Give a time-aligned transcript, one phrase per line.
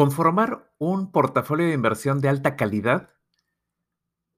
[0.00, 3.10] Conformar un portafolio de inversión de alta calidad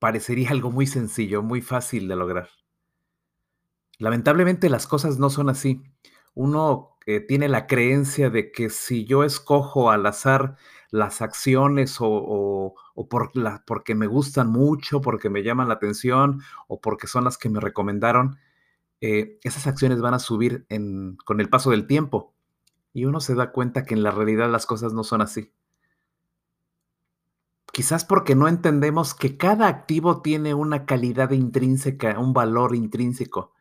[0.00, 2.48] parecería algo muy sencillo, muy fácil de lograr.
[4.00, 5.80] Lamentablemente las cosas no son así.
[6.34, 10.56] Uno eh, tiene la creencia de que si yo escojo al azar
[10.90, 12.74] las acciones o,
[13.08, 13.30] por
[13.64, 17.60] porque me gustan mucho, porque me llaman la atención o porque son las que me
[17.60, 18.36] recomendaron,
[19.00, 20.66] eh, esas acciones van a subir
[21.24, 22.34] con el paso del tiempo.
[22.92, 25.52] Y uno se da cuenta que en la realidad las cosas no son así.
[27.72, 33.54] Quizás porque no entendemos que cada activo tiene una calidad intrínseca, un valor intrínseco.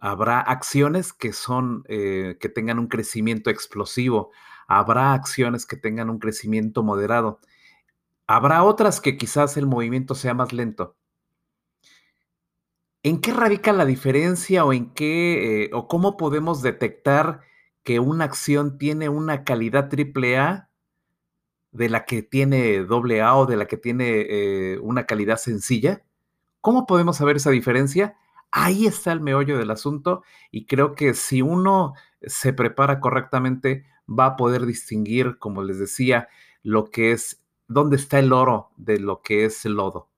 [0.00, 4.32] Habrá acciones que son, eh, que tengan un crecimiento explosivo.
[4.66, 7.38] Habrá acciones que tengan un crecimiento moderado.
[8.26, 10.96] Habrá otras que quizás el movimiento sea más lento.
[13.02, 17.42] ¿En qué radica la diferencia o en qué eh, o cómo podemos detectar
[17.82, 20.70] que una acción tiene una calidad triple A
[21.72, 26.02] de la que tiene doble A o de la que tiene eh, una calidad sencilla?
[26.60, 28.16] ¿Cómo podemos saber esa diferencia?
[28.50, 34.26] Ahí está el meollo del asunto y creo que si uno se prepara correctamente va
[34.26, 36.28] a poder distinguir, como les decía,
[36.62, 40.08] lo que es, dónde está el oro de lo que es el lodo.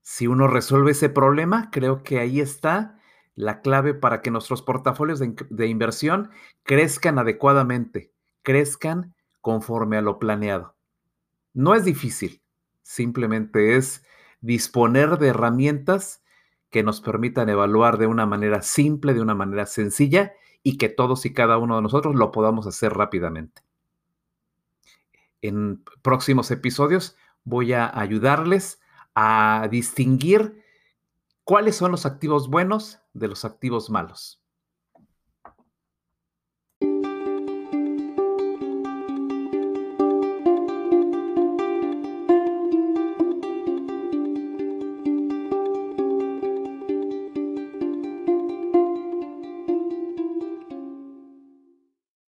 [0.00, 2.98] Si uno resuelve ese problema, creo que ahí está
[3.34, 6.30] la clave para que nuestros portafolios de, inversión
[6.62, 10.76] crezcan adecuadamente, crezcan conforme a lo planeado.
[11.54, 12.42] No es difícil,
[12.82, 14.04] simplemente es
[14.40, 16.22] disponer de herramientas
[16.70, 21.26] que nos permitan evaluar de una manera simple, de una manera sencilla y que todos
[21.26, 23.62] y cada uno de nosotros lo podamos hacer rápidamente.
[25.42, 28.80] En próximos episodios voy a ayudarles
[29.14, 30.62] a distinguir
[31.44, 34.41] cuáles son los activos buenos de los activos malos.